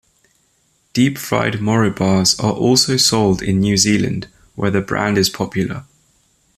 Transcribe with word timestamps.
Deep-fried 0.93 1.61
Moro 1.61 1.91
bars 1.91 2.33
are 2.39 2.53
also 2.53 2.97
sold 2.97 3.43
in 3.43 3.59
New 3.59 3.77
Zealand, 3.77 4.25
where 4.55 4.71
the 4.71 4.81
brand 4.81 5.15
is 5.15 5.29
popular. 5.29 5.85